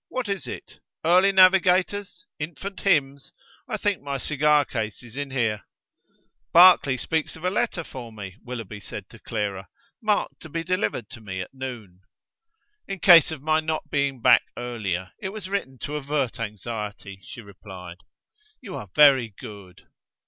[0.09, 0.79] What is it?
[1.05, 2.25] EARLY NAVIGATORS?
[2.39, 3.33] INFANT HYMNS?
[3.67, 5.61] I think my cigar case is in here."
[6.51, 9.67] "Barclay speaks of a letter for me," Willoughby said to Clara,
[10.01, 12.01] "marked to be delivered to me at noon!"
[12.87, 17.39] "In case of my not being back earlier; it was written to avert anxiety," she
[17.41, 17.97] replied.
[18.59, 19.83] "You are very good."